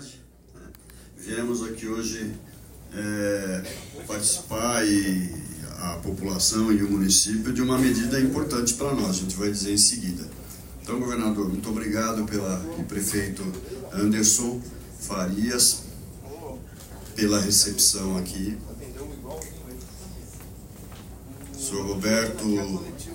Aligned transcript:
cidade. 0.00 0.20
Né? 0.54 0.60
Viemos 1.16 1.62
aqui 1.62 1.86
hoje 1.86 2.34
é, 2.92 3.62
participar 4.06 4.86
e 4.86 5.46
a 5.78 5.96
população 6.02 6.72
e 6.72 6.82
o 6.82 6.90
município 6.90 7.52
de 7.52 7.60
uma 7.60 7.78
medida 7.78 8.18
importante 8.20 8.74
para 8.74 8.94
nós, 8.94 9.10
a 9.10 9.20
gente 9.20 9.36
vai 9.36 9.50
dizer 9.50 9.72
em 9.72 9.78
seguida. 9.78 10.26
Então, 10.82 10.98
governador, 11.00 11.48
muito 11.48 11.68
obrigado 11.68 12.24
pela 12.24 12.64
e 12.78 12.84
prefeito 12.84 13.42
Anderson 13.92 14.60
Farias 15.00 15.82
pela 17.14 17.40
recepção 17.40 18.16
aqui. 18.18 18.56
Sou 21.58 21.82
Roberto 21.82 22.44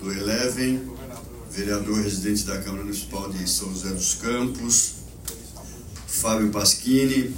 do 0.00 0.12
Eleven, 0.12 0.82
vereador 1.50 2.02
residente 2.02 2.44
da 2.44 2.60
Câmara 2.60 2.84
Municipal 2.84 3.30
de 3.30 3.48
São 3.48 3.70
José 3.70 3.90
dos 3.90 4.14
Campos, 4.14 5.01
Fábio 6.22 6.50
Paschini, 6.50 7.34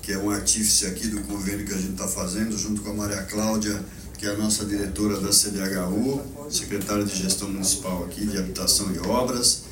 que 0.00 0.10
é 0.10 0.16
um 0.16 0.30
artífice 0.30 0.86
aqui 0.86 1.08
do 1.08 1.20
convênio 1.24 1.66
que 1.66 1.74
a 1.74 1.76
gente 1.76 1.90
está 1.90 2.08
fazendo, 2.08 2.56
junto 2.56 2.80
com 2.80 2.88
a 2.88 2.94
Maria 2.94 3.22
Cláudia, 3.24 3.84
que 4.16 4.24
é 4.24 4.30
a 4.30 4.36
nossa 4.38 4.64
diretora 4.64 5.20
da 5.20 5.28
CDHU, 5.28 6.22
secretária 6.50 7.04
de 7.04 7.14
Gestão 7.14 7.50
Municipal 7.50 8.02
aqui 8.04 8.24
de 8.24 8.38
Habitação 8.38 8.90
e 8.94 8.98
Obras, 9.06 9.64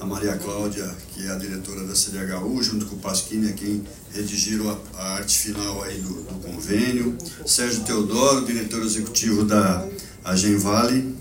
a 0.00 0.04
Maria 0.04 0.36
Cláudia, 0.36 0.92
que 1.14 1.24
é 1.24 1.30
a 1.30 1.36
diretora 1.36 1.86
da 1.86 1.94
CDHU, 1.94 2.60
junto 2.64 2.86
com 2.86 2.96
o 2.96 2.98
Pasquini, 2.98 3.50
é 3.50 3.52
quem 3.52 3.84
redigiram 4.12 4.68
a, 4.68 5.00
a, 5.00 5.12
arte 5.14 5.38
final 5.38 5.84
aí 5.84 6.00
do, 6.00 6.14
do, 6.14 6.40
convênio, 6.42 7.16
Sérgio 7.46 7.84
Teodoro, 7.84 8.44
diretor 8.44 8.82
executivo 8.82 9.44
da 9.44 9.88
Agenvale, 10.24 11.14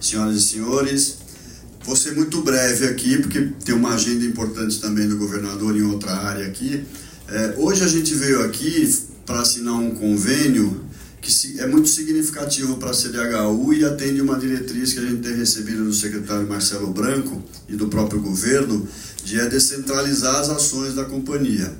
senhoras 0.00 0.36
e 0.36 0.40
senhores, 0.40 1.18
vou 1.84 1.96
ser 1.96 2.12
muito 2.12 2.42
breve 2.42 2.86
aqui, 2.86 3.18
porque 3.18 3.48
tem 3.64 3.74
uma 3.74 3.94
agenda 3.94 4.24
importante 4.24 4.80
também 4.80 5.08
do 5.08 5.16
governador 5.16 5.76
em 5.76 5.82
outra 5.82 6.12
área 6.12 6.46
aqui, 6.46 6.84
é, 7.28 7.54
hoje 7.56 7.82
a 7.82 7.88
gente 7.88 8.14
veio 8.14 8.42
aqui 8.44 8.88
para 9.24 9.40
assinar 9.40 9.74
um 9.74 9.90
convênio 9.90 10.84
que 11.22 11.60
é 11.60 11.66
muito 11.68 11.88
significativo 11.88 12.76
para 12.76 12.90
a 12.90 12.94
CDHU 12.94 13.72
e 13.72 13.84
atende 13.84 14.20
uma 14.20 14.36
diretriz 14.36 14.92
que 14.92 14.98
a 14.98 15.02
gente 15.02 15.22
tem 15.22 15.36
recebido 15.36 15.84
do 15.84 15.94
secretário 15.94 16.48
Marcelo 16.48 16.88
Branco 16.88 17.40
e 17.68 17.76
do 17.76 17.86
próprio 17.86 18.20
governo, 18.20 18.86
de 19.24 19.38
é 19.38 19.48
descentralizar 19.48 20.34
as 20.34 20.50
ações 20.50 20.94
da 20.94 21.04
companhia. 21.04 21.72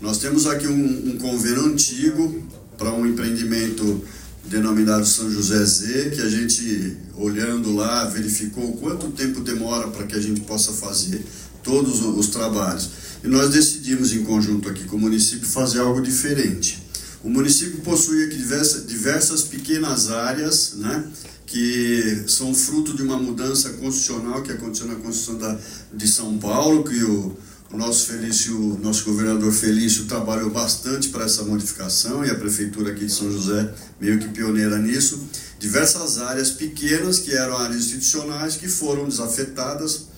Nós 0.00 0.18
temos 0.18 0.46
aqui 0.46 0.68
um, 0.68 1.10
um 1.10 1.18
convênio 1.18 1.66
antigo 1.66 2.40
para 2.78 2.92
um 2.92 3.04
empreendimento 3.04 4.04
denominado 4.46 5.06
São 5.06 5.30
José 5.30 5.64
Z, 5.64 6.10
que 6.10 6.20
a 6.20 6.28
gente, 6.28 6.96
olhando 7.16 7.74
lá, 7.74 8.04
verificou 8.04 8.72
quanto 8.76 9.08
tempo 9.08 9.40
demora 9.40 9.88
para 9.88 10.06
que 10.06 10.14
a 10.14 10.20
gente 10.20 10.42
possa 10.42 10.72
fazer 10.72 11.24
todos 11.62 12.02
os 12.02 12.28
trabalhos. 12.28 12.90
E 13.22 13.28
nós 13.28 13.50
decidimos, 13.50 14.12
em 14.12 14.22
conjunto 14.22 14.68
aqui 14.68 14.84
com 14.84 14.96
o 14.96 15.00
município, 15.00 15.46
fazer 15.46 15.80
algo 15.80 16.02
diferente. 16.02 16.82
O 17.22 17.30
município 17.30 17.80
possui 17.80 18.24
aqui 18.24 18.36
diversas, 18.36 18.86
diversas 18.86 19.42
pequenas 19.42 20.10
áreas, 20.10 20.74
né, 20.76 21.04
que 21.46 22.24
são 22.26 22.54
fruto 22.54 22.94
de 22.94 23.02
uma 23.02 23.16
mudança 23.16 23.70
constitucional 23.70 24.42
que 24.42 24.52
aconteceu 24.52 24.86
na 24.86 24.96
Constituição 24.96 25.38
da, 25.38 25.58
de 25.92 26.06
São 26.06 26.36
Paulo, 26.36 26.84
que 26.84 27.02
o, 27.02 27.34
o 27.72 27.76
nosso 27.76 28.06
Felício, 28.06 28.78
nosso 28.82 29.04
governador 29.04 29.52
Felício 29.52 30.04
trabalhou 30.04 30.50
bastante 30.50 31.08
para 31.08 31.24
essa 31.24 31.42
modificação 31.42 32.24
e 32.24 32.30
a 32.30 32.34
prefeitura 32.34 32.92
aqui 32.92 33.06
de 33.06 33.12
São 33.12 33.30
José 33.30 33.72
meio 34.00 34.18
que 34.18 34.28
pioneira 34.28 34.78
nisso. 34.78 35.22
Diversas 35.58 36.18
áreas 36.18 36.50
pequenas 36.50 37.18
que 37.18 37.32
eram 37.32 37.56
áreas 37.56 37.80
institucionais 37.80 38.56
que 38.56 38.68
foram 38.68 39.08
desafetadas 39.08 40.14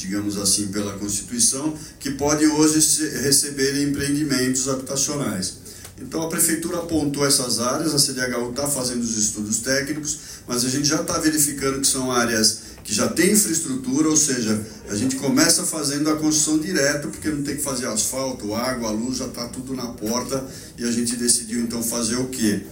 digamos 0.00 0.38
assim, 0.38 0.68
pela 0.68 0.94
Constituição, 0.98 1.76
que 1.98 2.12
podem 2.12 2.48
hoje 2.48 2.78
receber 3.22 3.86
empreendimentos 3.86 4.68
habitacionais. 4.68 5.58
Então 6.00 6.22
a 6.22 6.28
prefeitura 6.28 6.78
apontou 6.78 7.26
essas 7.26 7.60
áreas, 7.60 7.94
a 7.94 7.98
CDHU 7.98 8.50
está 8.50 8.66
fazendo 8.66 9.02
os 9.02 9.18
estudos 9.18 9.58
técnicos, 9.58 10.18
mas 10.48 10.64
a 10.64 10.68
gente 10.68 10.88
já 10.88 11.02
está 11.02 11.18
verificando 11.18 11.80
que 11.80 11.86
são 11.86 12.10
áreas 12.10 12.69
que 12.90 12.96
já 12.96 13.06
têm 13.06 13.34
infraestrutura, 13.34 14.08
ou 14.08 14.16
seja, 14.16 14.66
a 14.88 14.96
gente 14.96 15.14
começa 15.14 15.62
fazendo 15.62 16.10
a 16.10 16.16
construção 16.16 16.58
direto, 16.58 17.06
porque 17.06 17.28
não 17.28 17.40
tem 17.40 17.54
que 17.54 17.62
fazer 17.62 17.86
asfalto, 17.86 18.52
água, 18.52 18.90
luz, 18.90 19.18
já 19.18 19.26
está 19.26 19.46
tudo 19.46 19.76
na 19.76 19.86
porta, 19.86 20.44
e 20.76 20.82
a 20.82 20.90
gente 20.90 21.14
decidiu 21.14 21.60
então 21.60 21.84
fazer 21.84 22.16
o 22.16 22.26
quê? 22.26 22.62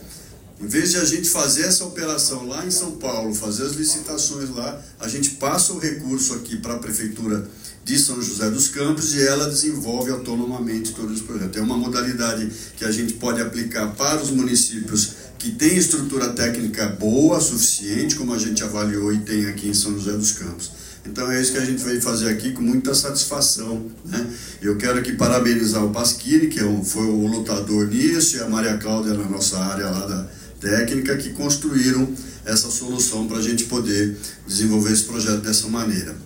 Em 0.60 0.66
vez 0.66 0.90
de 0.90 0.96
a 0.96 1.04
gente 1.04 1.30
fazer 1.30 1.62
essa 1.62 1.84
operação 1.84 2.48
lá 2.48 2.66
em 2.66 2.70
São 2.70 2.92
Paulo, 2.92 3.32
fazer 3.32 3.64
as 3.64 3.72
licitações 3.72 4.50
lá, 4.50 4.82
a 4.98 5.06
gente 5.06 5.30
passa 5.30 5.72
o 5.72 5.78
recurso 5.78 6.34
aqui 6.34 6.56
para 6.56 6.74
a 6.74 6.78
Prefeitura 6.78 7.48
de 7.84 7.96
São 7.96 8.20
José 8.20 8.50
dos 8.50 8.66
Campos 8.66 9.14
e 9.14 9.24
ela 9.24 9.48
desenvolve 9.48 10.10
autonomamente 10.10 10.92
todos 10.92 11.20
os 11.20 11.22
projetos. 11.22 11.56
É 11.56 11.60
uma 11.60 11.76
modalidade 11.76 12.50
que 12.76 12.84
a 12.84 12.90
gente 12.90 13.14
pode 13.14 13.40
aplicar 13.40 13.94
para 13.94 14.20
os 14.20 14.30
municípios 14.30 15.12
que 15.38 15.52
têm 15.52 15.76
estrutura 15.76 16.30
técnica 16.30 16.88
boa, 16.88 17.40
suficiente, 17.40 18.16
como 18.16 18.34
a 18.34 18.38
gente 18.38 18.64
avaliou 18.64 19.12
e 19.12 19.20
tem 19.20 19.46
aqui 19.46 19.68
em 19.68 19.74
São 19.74 19.92
José 19.92 20.12
dos 20.12 20.32
Campos. 20.32 20.72
Então 21.06 21.30
é 21.30 21.40
isso 21.40 21.52
que 21.52 21.58
a 21.58 21.64
gente 21.64 21.82
veio 21.82 22.02
fazer 22.02 22.28
aqui 22.28 22.50
com 22.50 22.62
muita 22.62 22.92
satisfação. 22.94 23.86
Né? 24.04 24.26
Eu 24.60 24.76
quero 24.76 24.98
aqui 24.98 25.12
parabenizar 25.12 25.84
o 25.84 25.90
Pasquini, 25.90 26.48
que 26.48 26.58
é 26.58 26.84
foi 26.84 27.06
o 27.06 27.28
lutador 27.28 27.86
nisso, 27.86 28.36
e 28.36 28.40
a 28.40 28.48
Maria 28.48 28.76
Cláudia 28.76 29.14
na 29.14 29.24
nossa 29.24 29.56
área 29.58 29.88
lá 29.88 30.04
da, 30.04 30.28
técnica 30.60 31.16
que 31.16 31.30
construíram 31.30 32.08
essa 32.44 32.70
solução 32.70 33.26
para 33.26 33.38
a 33.38 33.42
gente 33.42 33.64
poder 33.64 34.16
desenvolver 34.46 34.92
esse 34.92 35.04
projeto 35.04 35.40
dessa 35.40 35.68
maneira. 35.68 36.16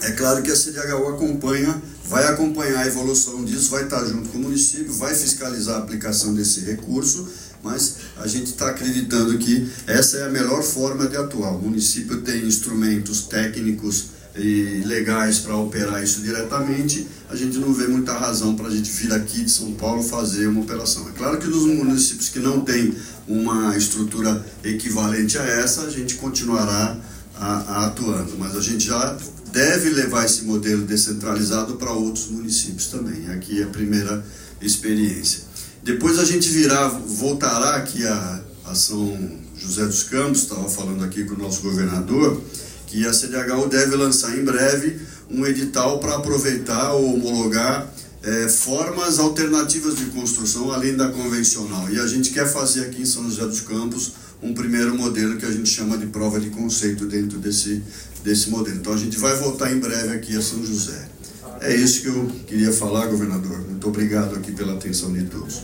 É 0.00 0.10
claro 0.12 0.42
que 0.42 0.50
a 0.50 0.56
CDHU 0.56 1.08
acompanha, 1.08 1.80
vai 2.08 2.26
acompanhar 2.26 2.80
a 2.80 2.86
evolução 2.86 3.44
disso, 3.44 3.70
vai 3.70 3.84
estar 3.84 4.04
junto 4.04 4.28
com 4.30 4.38
o 4.38 4.42
município, 4.42 4.92
vai 4.92 5.14
fiscalizar 5.14 5.76
a 5.76 5.78
aplicação 5.78 6.34
desse 6.34 6.60
recurso, 6.60 7.28
mas 7.62 7.96
a 8.16 8.26
gente 8.26 8.46
está 8.46 8.70
acreditando 8.70 9.38
que 9.38 9.68
essa 9.86 10.18
é 10.18 10.26
a 10.26 10.28
melhor 10.28 10.62
forma 10.62 11.06
de 11.06 11.16
atuar. 11.16 11.54
O 11.54 11.62
município 11.62 12.20
tem 12.22 12.44
instrumentos 12.44 13.22
técnicos 13.22 14.06
e 14.36 14.82
legais 14.86 15.40
para 15.40 15.56
operar 15.56 16.02
isso 16.02 16.22
diretamente, 16.22 17.06
a 17.28 17.36
gente 17.36 17.58
não 17.58 17.72
vê 17.72 17.86
muita 17.86 18.12
razão 18.12 18.54
para 18.54 18.66
a 18.66 18.70
gente 18.70 18.90
vir 18.90 19.12
aqui 19.12 19.44
de 19.44 19.50
São 19.50 19.72
Paulo 19.74 20.02
fazer 20.02 20.46
uma 20.46 20.62
operação. 20.62 21.08
É 21.08 21.12
claro 21.12 21.38
que 21.38 21.46
nos 21.46 21.64
municípios 21.64 22.28
que 22.30 22.38
não 22.38 22.62
têm 22.62 22.94
uma 23.26 23.76
estrutura 23.76 24.44
equivalente 24.64 25.38
a 25.38 25.44
essa, 25.44 25.82
a 25.82 25.90
gente 25.90 26.16
continuará 26.16 26.96
a, 27.36 27.46
a 27.46 27.86
atuando, 27.86 28.36
mas 28.38 28.56
a 28.56 28.60
gente 28.60 28.86
já 28.86 29.16
deve 29.52 29.90
levar 29.90 30.24
esse 30.24 30.44
modelo 30.44 30.84
descentralizado 30.84 31.74
para 31.74 31.92
outros 31.92 32.28
municípios 32.28 32.86
também. 32.86 33.30
Aqui 33.30 33.60
é 33.60 33.64
a 33.64 33.68
primeira 33.68 34.24
experiência. 34.60 35.42
Depois 35.82 36.18
a 36.18 36.24
gente 36.24 36.48
virá, 36.48 36.88
voltará 36.88 37.76
aqui 37.76 38.06
a, 38.06 38.40
a 38.66 38.74
São 38.74 39.18
José 39.56 39.84
dos 39.84 40.04
Campos, 40.04 40.42
estava 40.42 40.68
falando 40.68 41.04
aqui 41.04 41.24
com 41.24 41.34
o 41.34 41.38
nosso 41.38 41.62
governador, 41.62 42.40
que 42.86 43.06
a 43.06 43.12
CDHU 43.12 43.68
deve 43.68 43.96
lançar 43.96 44.36
em 44.36 44.44
breve 44.44 45.00
um 45.30 45.46
edital 45.46 45.98
para 45.98 46.16
aproveitar 46.16 46.92
ou 46.92 47.14
homologar 47.14 47.92
é, 48.22 48.48
formas 48.48 49.18
alternativas 49.18 49.96
de 49.96 50.06
construção 50.06 50.70
além 50.70 50.96
da 50.96 51.08
convencional. 51.10 51.90
E 51.90 51.98
a 51.98 52.06
gente 52.06 52.30
quer 52.30 52.50
fazer 52.50 52.82
aqui 52.82 53.02
em 53.02 53.06
São 53.06 53.24
José 53.24 53.44
dos 53.44 53.60
Campos 53.60 54.12
um 54.42 54.54
primeiro 54.54 54.96
modelo 54.96 55.36
que 55.36 55.46
a 55.46 55.50
gente 55.50 55.68
chama 55.68 55.96
de 55.96 56.06
prova 56.06 56.40
de 56.40 56.50
conceito 56.50 57.06
dentro 57.06 57.38
desse, 57.38 57.82
desse 58.24 58.50
modelo. 58.50 58.76
Então 58.76 58.92
a 58.92 58.96
gente 58.96 59.18
vai 59.18 59.36
voltar 59.36 59.72
em 59.72 59.78
breve 59.78 60.14
aqui 60.14 60.36
a 60.36 60.42
São 60.42 60.64
José. 60.64 61.08
É 61.60 61.74
isso 61.74 62.02
que 62.02 62.08
eu 62.08 62.26
queria 62.46 62.72
falar, 62.72 63.06
governador. 63.06 63.60
Muito 63.60 63.88
obrigado 63.88 64.34
aqui 64.34 64.52
pela 64.52 64.74
atenção 64.74 65.12
de 65.12 65.24
todos. 65.24 65.62